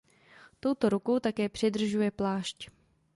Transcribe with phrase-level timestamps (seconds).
[0.59, 2.69] Touto rukou také přidržuje plášť.